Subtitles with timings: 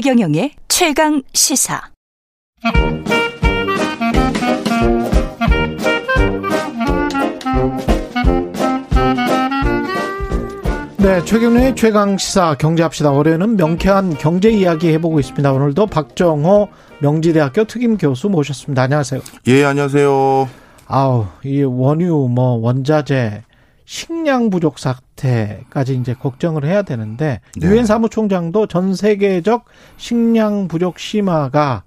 [0.00, 1.82] 최경영의 최강 시사.
[10.98, 13.10] 네, 최경련의 최강 시사 경제합시다.
[13.10, 15.52] 올해는 명쾌한 경제 이야기 해보고 있습니다.
[15.52, 16.68] 오늘도 박정호
[17.00, 18.82] 명지대학교 특임 교수 모셨습니다.
[18.82, 19.20] 안녕하세요.
[19.48, 20.48] 예, 안녕하세요.
[20.86, 23.42] 아우, 이 원유, 뭐, 원자재,
[23.88, 27.66] 식량 부족 사태까지 이제 걱정을 해야 되는데, 네.
[27.66, 29.64] 유엔 사무총장도 전 세계적
[29.96, 31.84] 식량 부족 심화가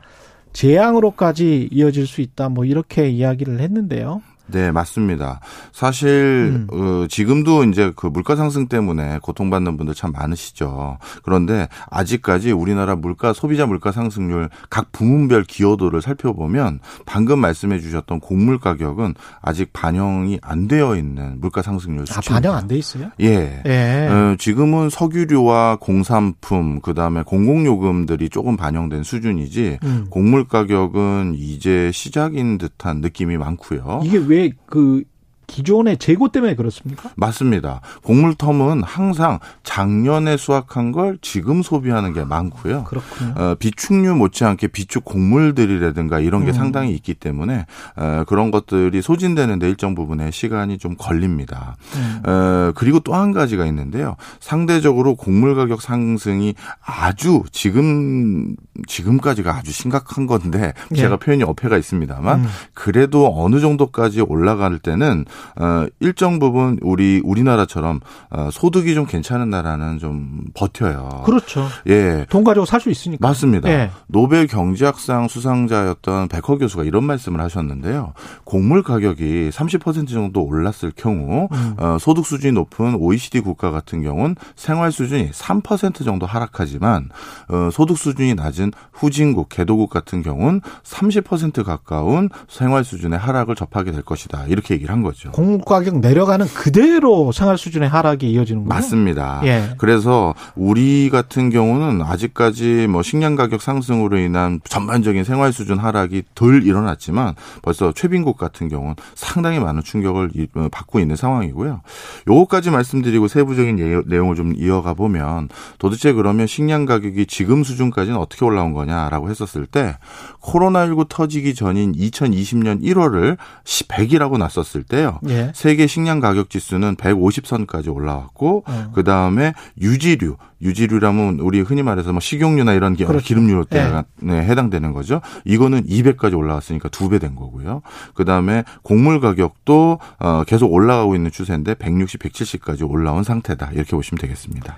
[0.52, 4.24] 재앙으로까지 이어질 수 있다, 뭐, 이렇게 이야기를 했는데요.
[4.52, 5.40] 네, 맞습니다.
[5.72, 6.10] 사실
[6.54, 6.68] 음.
[6.72, 10.98] 어, 지금도 이제 그 물가 상승 때문에 고통받는 분들 참 많으시죠.
[11.24, 18.60] 그런데 아직까지 우리나라 물가 소비자 물가 상승률 각 부문별 기여도를 살펴보면 방금 말씀해 주셨던 곡물
[18.60, 22.34] 가격은 아직 반영이 안 되어 있는 물가 상승률 아, 수준.
[22.34, 23.10] 반영 안 돼 있어요?
[23.20, 23.62] 예.
[23.66, 24.08] 예.
[24.10, 30.06] 어, 지금은 석유류와 공산품 그다음에 공공요금들이 조금 반영된 수준이지 음.
[30.10, 34.02] 곡물 가격은 이제 시작인 듯한 느낌이 많고요.
[34.04, 35.04] 이게 왜그
[35.48, 37.12] 기존의 재고 때문에 그렇습니까?
[37.16, 37.82] 맞습니다.
[38.04, 42.84] 곡물텀은 항상 작년에 수확한 걸 지금 소비하는 게 많고요.
[42.84, 43.34] 그렇군요.
[43.38, 46.54] 어, 비축류 못지않게 비축 곡물들이라든가 이런 게 음.
[46.54, 51.76] 상당히 있기 때문에 어, 그런 것들이 소진되는데 일정 부분의 시간이 좀 걸립니다.
[51.96, 52.22] 음.
[52.30, 54.16] 어, 그리고 또 한 가지가 있는데요.
[54.40, 58.56] 상대적으로 곡물 가격 상승이 아주 지금
[58.88, 60.96] 지금까지가 아주 심각한 건데 예.
[60.96, 62.48] 제가 표현이 어폐가 있습니다만 음.
[62.74, 65.26] 그래도 어느 정도까지 올라갈 때는
[65.60, 71.24] 어 일정 부분 우리 우리나라처럼 어 소득이 좀 괜찮은 나라는 좀 버텨요.
[71.26, 71.68] 그렇죠.
[71.88, 72.26] 예.
[72.30, 73.26] 돈 가지고 살 수 있으니까.
[73.28, 73.70] 맞습니다.
[73.70, 73.92] 예.
[74.08, 78.14] 노벨 경제학상 수상자였던 백허 교수가 이런 말씀을 하셨는데요.
[78.44, 81.76] 곡물 가격이 30% 정도 올랐을 경우 음.
[81.78, 87.10] 어, 소득 수준이 높은 OECD 국가 같은 경우는 생활 수준이 3% 정도 하락하지만
[87.50, 94.02] 어, 소득 수준이 낮은 후진국, 개도국 같은 경우는 30% 가까운 생활 수준의 하락을 접하게 될
[94.02, 94.46] 것이다.
[94.48, 95.21] 이렇게 얘기를 한 거죠.
[95.30, 98.74] 공급 가격 내려가는 그대로 생활 수준의 하락이 이어지는 거죠.
[98.74, 99.42] 맞습니다.
[99.46, 99.70] 예.
[99.78, 106.64] 그래서 우리 같은 경우는 아직까지 뭐 식량 가격 상승으로 인한 전반적인 생활 수준 하락이 덜
[106.64, 111.82] 일어났지만 벌써 최빈국 같은 경우는 상당히 많은 충격을 이- 어, 받고 있는 상황이고요.
[112.28, 118.46] 요거까지 말씀드리고 세부적인 예- 내용을 좀 이어가 보면 도대체 그러면 식량 가격이 지금 수준까지는 어떻게
[118.46, 119.98] 올라온 거냐라고 했었을 때
[120.42, 125.11] 코로나19 터지기 전인 2020년 1월을 100이라고 났었을 때요.
[125.30, 125.52] 예.
[125.56, 128.92] 세계 식량 가격 지수는 150선까지 올라왔고 어.
[128.94, 133.26] 그 다음에 유지류, 유지류라면 우리 흔히 말해서 뭐 식용유나 이런 기- 그렇죠.
[133.26, 135.22] 기름류 때가 네, 해당되는 거죠.
[135.46, 137.82] 이거는 200까지 올라왔으니까 두 배 된 거고요.
[138.14, 144.20] 그 다음에 곡물 가격도 어, 계속 올라가고 있는 추세인데 160, 170까지 올라온 상태다 이렇게 보시면
[144.22, 144.78] 되겠습니다.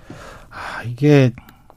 [0.49, 1.31] 아, 이게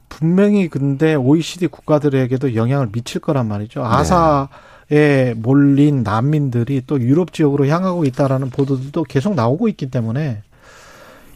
[0.09, 3.83] 분명히 근데 OECD 국가들에게도 영향을 미칠 거란 말이죠.
[3.83, 4.47] 아사
[4.89, 10.43] 에 몰린 난민들이 또 유럽 지역으로 향하고 있다라는 보도들도 계속 나오고 있기 때문에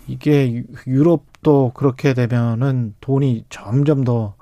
[0.08, 4.36] 이게 유- 유럽도 그렇게 되면은 돈이 점점 더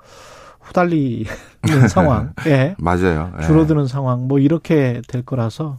[0.60, 1.24] 후달리는
[1.90, 3.32] 상황, 예, 맞아요.
[3.40, 3.46] 예.
[3.46, 5.78] 줄어드는 상황, 뭐 이렇게 될 거라서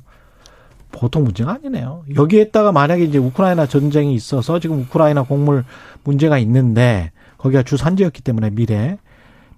[0.92, 2.04] 보통 문제가 아니네요.
[2.14, 5.64] 여기에다가 만약에 이제 우크라이나 전쟁이 있어서 지금 우크라이나 곡물
[6.04, 8.98] 문제가 있는데 거기가 주 산지였기 때문에 미래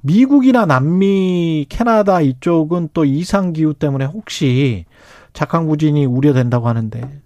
[0.05, 4.83] 미국이나 남미, 캐나다 이쪽은 또 이상 기후 때문에 혹시
[5.31, 7.21] 작황 부진이 우려된다고 하는데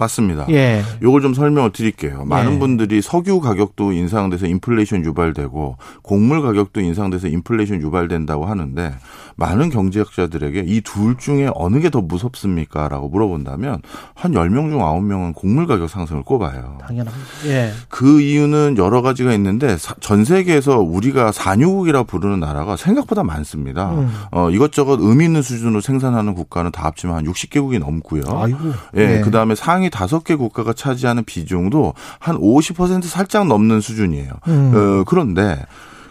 [0.00, 0.46] 맞습니다.
[0.50, 0.82] 예.
[1.02, 2.24] 요걸 좀 설명을 드릴게요.
[2.24, 2.58] 많은 예.
[2.58, 8.94] 분들이 석유 가격도 인상돼서 인플레이션 유발되고 곡물 가격도 인상돼서 인플레이션 유발된다고 하는데
[9.36, 13.82] 많은 경제학자들에게 이 둘 중에 어느 게 더 무섭습니까 라고 물어본다면
[14.14, 16.78] 한 10명 중 9명은 곡물 가격 상승을 꼽아요.
[16.80, 17.26] 당연합니다.
[17.46, 17.72] 예.
[17.88, 23.90] 그 이유는 여러 가지가 있는데 사- 전 세계에서 우리가 산유국이라 부르는 나라가 생각보다 많습니다.
[23.90, 24.10] 음.
[24.30, 28.22] 어, 이것저것 의미 있는 수준으로 생산하는 국가는 다 합치면 한 60개국이 넘고요.
[28.28, 28.58] 아이고.
[28.96, 29.20] 예, 예.
[29.20, 34.32] 그 다음에 상위 다섯 개 국가가 차지하는 비중도 한 50% 살짝 넘는 수준이에요.
[34.48, 34.72] 음.
[34.74, 35.64] 어, 그런데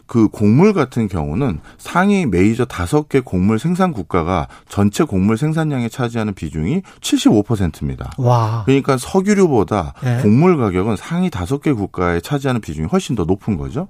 [0.09, 6.33] 그 곡물 같은 경우는 상위 메이저 다섯 개 곡물 생산 국가가 전체 곡물 생산량에 차지하는
[6.33, 8.09] 비중이 75%입니다.
[8.17, 8.63] 와.
[8.65, 10.19] 그러니까 석유류보다 예.
[10.23, 13.87] 곡물 가격은 상위 다섯 개 국가에 차지하는 비중이 훨씬 더 높은 거죠.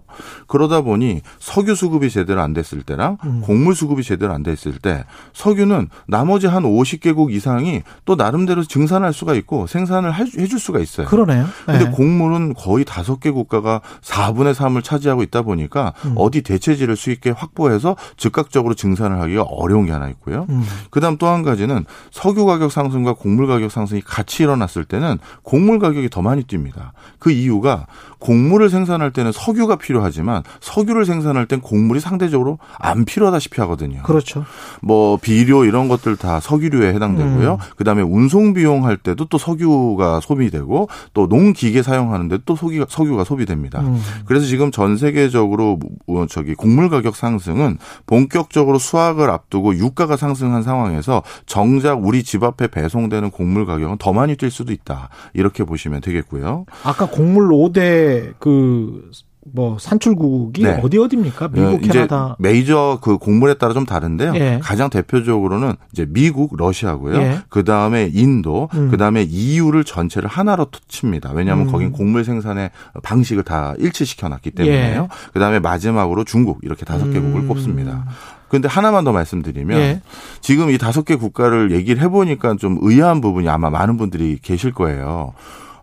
[0.48, 3.42] 그러다 보니 석유 수급이 제대로 안 됐을 때랑 음.
[3.42, 9.36] 곡물 수급이 제대로 안 됐을 때 석유는 나머지 한 50개국 이상이 또 나름대로 증산할 수가
[9.36, 11.08] 있고 생산을 할- 해줄 수가 있어요.
[11.08, 11.46] 그러네요.
[11.66, 11.90] 근데 예.
[11.92, 16.09] 곡물은 거의 다섯 개 국가가 4분의 3을 차지하고 있다 보니까 음.
[16.16, 20.46] 어디 대체지를 수익에 확보해서 즉각적으로 증산을 하기가 어려운 게 하나 있고요.
[20.50, 20.64] 음.
[20.90, 26.10] 그다음 또 한 가지는 석유 가격 상승과 곡물 가격 상승이 같이 일어났을 때는 곡물 가격이
[26.10, 26.92] 더 많이 뜁니다.
[27.20, 27.86] 그 이유가
[28.20, 34.02] 곡물을 생산할 때는 석유가 필요하지만 석유를 생산할 땐 곡물이 상대적으로 안 필요하다시피 하거든요.
[34.04, 34.44] 그렇죠.
[34.82, 37.54] 뭐 비료 이런 것들 다 석유류에 해당되고요.
[37.54, 37.58] 음.
[37.78, 43.82] 그다음에 운송 비용 할 때도 또 석유가 소비되고 또 농기계 사용하는데 또 석유가, 소비됩니다.
[43.82, 44.02] 음.
[44.26, 45.90] 그래서 지금 전 세계적으로 뭐
[46.30, 53.32] 저기 곡물 가격 상승은 본격적으로 수확을 앞두고 유가가 상승한 상황에서 정작 우리 집 앞에 배송되는
[53.32, 55.10] 곡물 가격은 더 많이 뛸 수도 있다.
[55.34, 56.66] 이렇게 보시면 되겠고요.
[56.84, 59.12] 아까 곡물 5대 그
[59.54, 60.80] 뭐 산출국이 네.
[60.84, 61.50] 어디 어디입니까?
[61.50, 62.36] 미국, 어, 이제 캐나다.
[62.40, 64.34] 메이저 그 곡물에 따라 좀 다른데요.
[64.36, 64.60] 예.
[64.62, 67.16] 가장 대표적으로는 이제 미국, 러시아고요.
[67.18, 67.40] 예.
[67.50, 68.90] 그 다음에 인도, 음.
[68.90, 71.32] 그 다음에 EU를 전체를 하나로 칩니다.
[71.34, 71.72] 왜냐하면 음.
[71.72, 72.72] 거긴 곡물 생산의
[73.04, 75.08] 방식을 다 일치시켜놨기 때문에요.
[75.34, 77.48] 그 다음에 마지막으로 중국 이렇게 다섯 개국을 음.
[77.48, 78.06] 꼽습니다.
[78.50, 80.02] 그런데 하나만 더 말씀드리면 예.
[80.42, 85.34] 지금 이 다섯 개 국가를 얘기를 해보니까 좀 의아한 부분이 아마 많은 분들이 계실 거예요.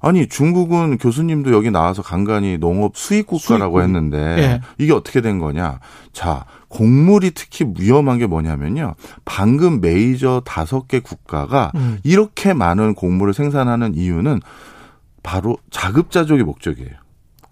[0.01, 3.83] 아니 중국은 교수님도 여기 나와서 간간히 농업 수입 국가라고.
[3.83, 4.61] 했는데 예.
[4.79, 5.81] 이게 어떻게 된 거냐?
[6.13, 8.95] 자, 곡물이 특히 위험한 게 뭐냐면요.
[9.25, 11.99] 방금 메이저 다섯 개 국가가 음.
[12.05, 14.41] 이렇게 많은 곡물을 생산하는 이유는
[15.23, 16.91] 바로 자급자족의 목적이에요.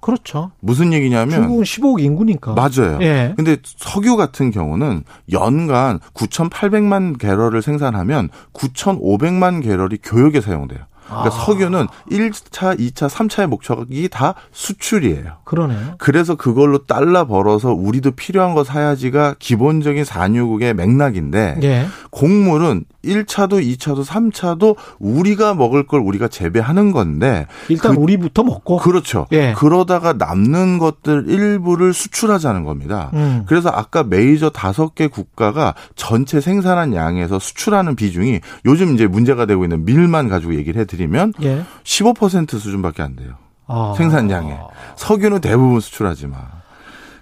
[0.05, 0.50] 그렇죠.
[0.61, 2.52] 무슨 얘기냐면 중국은 15억 인구니까.
[2.52, 2.99] 맞아요.
[3.00, 3.32] 예.
[3.37, 5.02] 근데 석유 같은 경우는
[5.32, 10.81] 연간 9,800만 개럴을 생산하면 9,500만 개럴이 교역에 사용돼요.
[11.06, 11.31] 그러니까 아.
[11.31, 15.39] 석유는 1차, 2차, 3차의 목적이 다 수출이에요.
[15.45, 15.95] 그러네요.
[15.99, 21.87] 그래서 그걸로 달러 벌어서 우리도 필요한 거 사야지가 기본적인 산유국의 맥락인데 예.
[22.11, 28.79] 곡물은 1차도 2차도 3차도 우리가 먹을 걸 우리가 재배하는 건데 일단 그- 우리부터 먹고.
[28.79, 29.27] 그렇죠.
[29.33, 29.53] 예.
[29.56, 33.11] 그러다가 남는 것들 일부를 수출하자는 겁니다.
[33.12, 33.45] 음.
[33.47, 39.65] 그래서 아까 메이저 다섯 개 국가가 전체 생산한 양에서 수출하는 비중이 요즘 이제 문제가 되고
[39.65, 41.64] 있는 밀만 가지고 얘기를 해드 리면 예.
[41.82, 43.35] 15% 수준밖에 안 돼요.
[43.67, 43.94] 아.
[43.96, 44.58] 생산량에.
[44.96, 46.41] 석유는 대부분 수출하지만.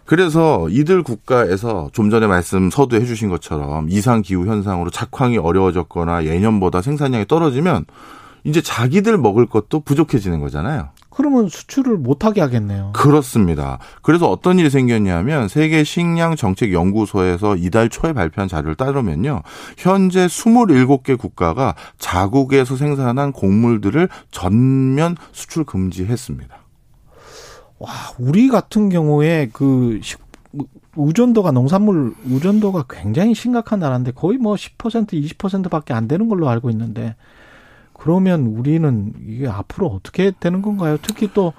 [0.05, 6.83] 그래서 이들 국가에서 좀 전에 말씀 서두에 해주신 것처럼 이상 기후 현상으로 작황이 어려워졌거나 예년보다
[6.83, 7.87] 생산량이 떨어지면
[8.45, 10.91] 이제 자기들 먹을 것도 부족해지는 거잖아요.
[11.15, 12.91] 그러면 수출을 못하게 하겠네요.
[12.95, 13.79] 그렇습니다.
[14.01, 19.43] 그래서 어떤 일이 생겼냐면 세계 식량 정책 연구소에서 이달 초에 발표한 자료를 따르면요.
[19.77, 26.57] 현재 27개 국가가 자국에서 생산한 곡물들을 전면 수출 금지했습니다.
[27.79, 30.21] 와, 우리 같은 경우에 그 식,
[30.97, 37.17] 의존도가 농산물 의존도가 굉장히 심각한 나라인데 거의 뭐 10% 20%밖에 안 되는 걸로 알고 있는데
[38.03, 40.97] 그러면 우리는 이게 앞으로 어떻게 되는 건가요?
[41.03, 41.53] 특히 또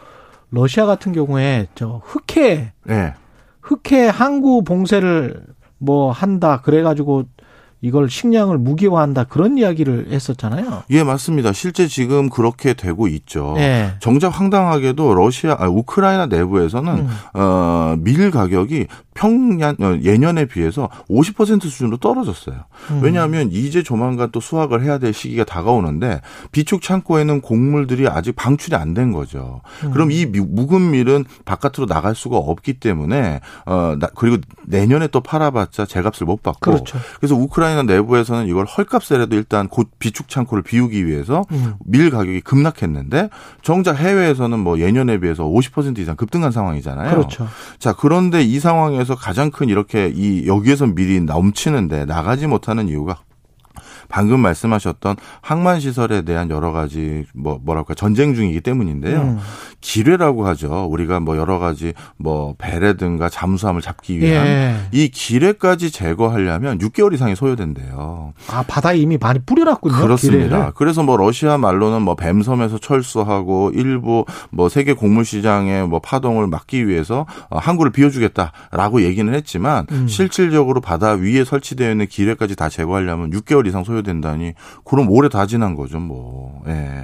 [0.50, 3.14] 러시아 같은 경우에 저 흑해 네.
[3.62, 5.42] 흑해 항구 봉쇄를
[5.78, 7.24] 뭐 한다 그래가지고
[7.84, 10.84] 이걸 식량을 무기화한다 그런 이야기를 했었잖아요.
[10.90, 11.52] 예, 맞습니다.
[11.52, 13.56] 실제 지금 그렇게 되고 있죠.
[13.58, 13.96] 예.
[14.00, 17.10] 정작 황당하게도 러시아, 아, 우크라이나 내부에서는 음.
[17.34, 22.56] 어, 밀 가격이 평년 어, 예년에 비해서 50% 수준으로 떨어졌어요.
[22.92, 23.00] 음.
[23.04, 26.22] 왜냐하면 이제 조만간 또 수확을 해야 될 시기가 다가오는데
[26.54, 29.62] 비축 창고에는 곡물들이 아직 방출이 안 된 거죠.
[29.84, 29.90] 음.
[29.92, 34.38] 그럼 이 미- 묵은 밀은 바깥으로 나갈 수가 없기 때문에 어 나- 그리고
[34.68, 37.00] 내년에 또 팔아봤자 제값을 못 받고 그렇죠.
[37.20, 41.74] 그래서 우크라이나 내부에서는 이걸 헐값에라도 일단 곧 비축 창고를 비우기 위해서 음.
[41.84, 43.30] 밀 가격이 급락했는데
[43.64, 47.10] 정작 해외에서는 뭐 예년에 비해서 50% 이상 급등한 상황이잖아요.
[47.10, 47.48] 그렇죠.
[47.80, 53.18] 자, 그런데 이 상황에서 가장 큰 이렇게 이 여기에서 밀이 넘치는데 나가지 못하는 이유가
[54.14, 59.20] 방금 말씀하셨던 항만 시설에 대한 여러 가지 뭐 뭐랄까 전쟁 중이기 때문인데요.
[59.20, 59.40] 음.
[59.82, 60.86] 기뢰라고 하죠.
[60.86, 64.76] 우리가 뭐 여러 가지 뭐 배라든가 잠수함을 잡기 위한 예.
[64.92, 68.34] 이 기뢰까지 제거하려면 6개월 이상이 소요된대요.
[68.50, 69.96] 아 바다에 이미 많이 뿌려놨군요.
[69.96, 70.44] 그렇습니다.
[70.44, 70.72] 기뢰를.
[70.76, 76.88] 그래서 뭐 러시아 말로는 뭐 뱀섬에서 철수하고 일부 뭐 세계 곡물 시장의 뭐 파동을 막기
[76.88, 80.08] 위해서 어, 항구를 비워주겠다라고 얘기는 했지만 음.
[80.08, 85.46] 실질적으로 바다 위에 설치되어 있는 기뢰까지 다 제거하려면 6개월 이상 소요 된다니 그럼 오래 다
[85.46, 86.64] 지난 거죠 뭐.
[86.68, 87.04] 예.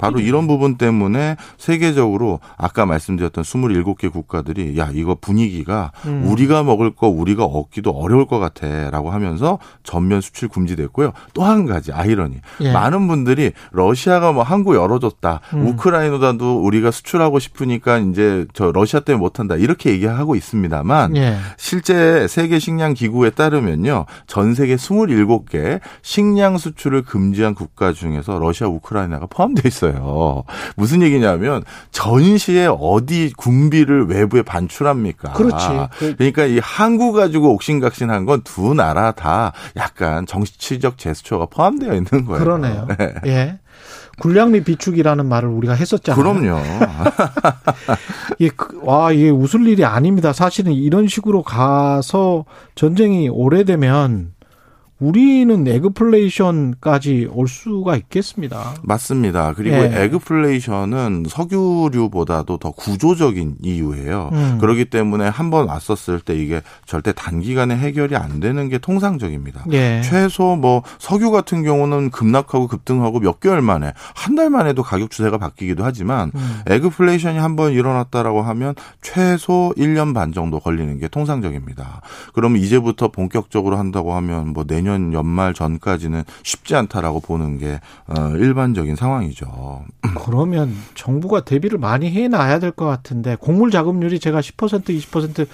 [0.00, 6.24] 바로 이런 부분 때문에 세계적으로 아까 말씀드렸던 27개 국가들이 야 이거 분위기가 음.
[6.26, 11.12] 우리가 먹을 거 우리가 얻기도 어려울 것 같아라고 하면서 전면 수출 금지됐고요.
[11.34, 12.72] 또 한 가지 아이러니 예.
[12.72, 15.66] 많은 분들이 러시아가 뭐 항구 열어줬다, 음.
[15.66, 21.36] 우크라이나도 우리가 수출하고 싶으니까 이제 저 러시아 때문에 못한다 이렇게 얘기하고 있습니다만 예.
[21.56, 24.06] 실제 세계 식량 기구에 따르면요.
[24.26, 30.44] 전 세계 27개 식량 식량 수출을 금지한 국가 중에서 러시아, 우크라이나가 포함되어 있어요.
[30.76, 35.32] 무슨 얘기냐면 전시에 어디 군비를 외부에 반출합니까?
[35.32, 35.66] 그렇지.
[36.16, 42.42] 그러니까 이 한국 가지고 옥신각신한 건 두 나라 다 약간 정치적 제스처가 포함되어 있는 거예요.
[42.42, 42.88] 그러네요.
[42.98, 43.14] 네.
[43.26, 43.58] 예.
[44.20, 46.22] 군량미 비축이라는 말을 우리가 했었잖아요.
[46.22, 46.58] 그럼요.
[48.38, 50.32] 이게 그, 와 이게 웃을 일이 아닙니다.
[50.32, 52.44] 사실은 이런 식으로 가서
[52.74, 54.32] 전쟁이 오래되면
[55.00, 58.74] 우리는 애그플레이션까지 올 수가 있겠습니다.
[58.82, 59.54] 맞습니다.
[59.54, 60.04] 그리고 예.
[60.04, 64.30] 애그플레이션은 석유류보다도 더 구조적인 이유예요.
[64.32, 64.58] 음.
[64.60, 69.64] 그렇기 때문에 한 번 왔었을 때 이게 절대 단기간에 해결이 안 되는 게 통상적입니다.
[69.72, 70.00] 예.
[70.04, 75.38] 최소 뭐 석유 같은 경우는 급락하고 급등하고 몇 개월 만에 한 달 만에도 가격 추세가
[75.38, 76.60] 바뀌기도 하지만 음.
[76.68, 82.00] 애그플레이션이 한 번 일어났다라고 하면 최소 1년 반 정도 걸리는 게 통상적입니다.
[82.32, 88.32] 그러면 이제부터 본격적으로 한다고 하면 뭐 내년 내년 연말 전까지는 쉽지 않다라고 보는 게 어,
[88.36, 89.84] 일반적인 상황이죠.
[90.24, 95.46] 그러면 정부가 대비를 많이 해놔야 될 것 같은데 곡물 자금률이 제가 10% 20%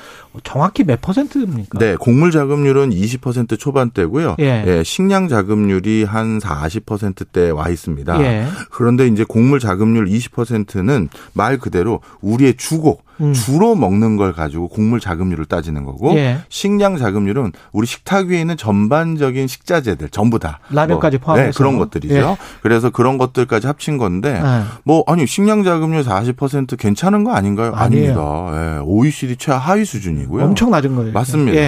[0.45, 1.79] 정확히 몇 퍼센트입니까?
[1.79, 4.37] 네, 곡물 자금률은 20% 초반대고요.
[4.39, 4.65] 예.
[4.67, 8.21] 예 식량 자금률이 한 40%대 와 있습니다.
[8.23, 8.47] 예.
[8.71, 13.33] 그런데 이제 곡물 자금률 20%는 말 그대로 우리의 주곡 음.
[13.33, 16.39] 주로 먹는 걸 가지고 곡물 자금률을 따지는 거고 예.
[16.49, 21.79] 식량 자금률은 우리 식탁 위에 있는 전반적인 식자재들 전부 다 라면까지 뭐, 포함해서 네, 그런
[21.79, 22.15] 것들이죠.
[22.15, 22.37] 예.
[22.63, 24.63] 그래서 그런 것들까지 합친 건데 예.
[24.85, 27.73] 뭐 아니 식량 자금률 40% 괜찮은 거 아닌가요?
[27.75, 28.21] 아니에요.
[28.21, 28.77] 아닙니다.
[28.77, 28.81] 예.
[28.81, 30.45] OECD 최하위 수준이고요.
[30.45, 31.13] 엄청 낮은 거예요.
[31.13, 31.61] 맞습니다.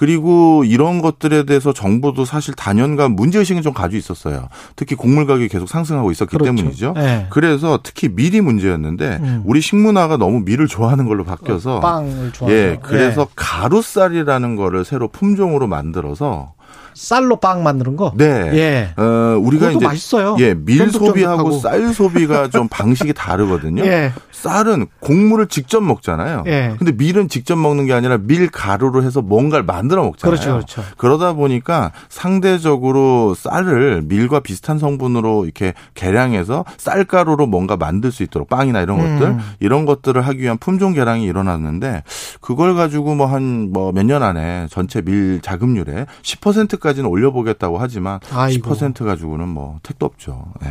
[0.00, 0.06] 예.
[0.10, 4.48] 그리고 이런 것들에 대해서 정부도 사실 단연간 문제의식은 좀 가지고 있었어요.
[4.74, 6.54] 특히 곡물 가격이 계속 상승하고 있었기 그렇죠.
[6.56, 6.92] 때문이죠.
[6.96, 7.26] 네.
[7.28, 9.42] 그래서 특히 밀이 문제였는데 음.
[9.44, 12.56] 우리 식문화가 너무 밀을 좋아하는 걸로 바뀌어서 어, 빵을 좋아해요.
[12.56, 13.30] 예, 그래서 네.
[13.36, 16.54] 가루쌀이라는 거를 새로 품종으로 만들어서
[16.94, 18.12] 쌀로 빵 만드는 거?
[18.16, 18.24] 네.
[18.54, 18.94] 예.
[18.96, 20.36] 어, 우리가 이제 맛있어요.
[20.40, 23.84] 예, 밀 소비하고 쌀 소비가 좀 방식이 다르거든요.
[23.84, 24.12] 예.
[24.40, 26.44] 쌀은 곡물을 직접 먹잖아요.
[26.46, 26.74] 예.
[26.78, 30.30] 근데 밀은 직접 먹는 게 아니라 밀 가루로 해서 뭔가를 만들어 먹잖아요.
[30.36, 30.82] 그렇죠, 그렇죠.
[30.96, 38.80] 그러다 보니까 상대적으로 쌀을 밀과 비슷한 성분으로 이렇게 개량해서 쌀가루로 뭔가 만들 수 있도록 빵이나
[38.80, 39.38] 이런 것들 음.
[39.60, 42.02] 이런 것들을 하기 위한 품종 개량이 일어났는데
[42.40, 48.70] 그걸 가지고 뭐 한 뭐 몇 년 안에 전체 밀 자급률에 10%까지는 올려보겠다고 하지만 아이고.
[48.74, 50.46] 10% 가지고는 뭐 택도 없죠.
[50.62, 50.68] 네.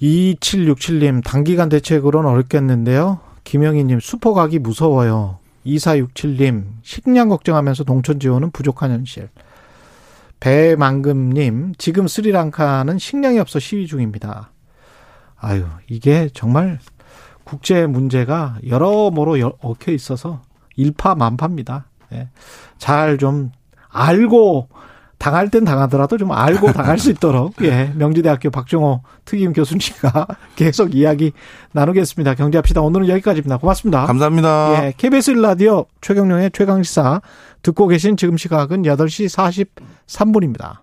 [0.00, 3.20] 2767님, 단기간 대책으로는 어렵겠는데요.
[3.44, 5.38] 김영희님, 수포 가기 무서워요.
[5.64, 9.28] 2467님, 식량 걱정하면서 농촌 지원은 부족한 현실.
[10.40, 14.50] 배만금님, 지금 스리랑카는 식량이 없어 시위 중입니다.
[15.38, 16.78] 아유, 이게 정말
[17.44, 20.42] 국제 문제가 여러모로 얽혀 있어서
[20.76, 21.86] 일파만파입니다.
[22.12, 22.28] 예.
[22.78, 23.50] 잘 좀
[23.88, 24.68] 알고
[25.18, 31.32] 당할 땐 당하더라도 좀 알고 당할 수 있도록 예 명지대학교 박정호 특임 교수님과 계속 이야기
[31.72, 32.34] 나누겠습니다.
[32.34, 32.80] 경제합시다.
[32.82, 33.58] 오늘은 여기까지입니다.
[33.58, 34.06] 고맙습니다.
[34.06, 34.86] 감사합니다.
[34.86, 37.20] 예 KBS 라디오 최경룡의 최강시사
[37.62, 39.74] 듣고 계신 지금 시각은 8시
[40.06, 40.74] 43분입니다.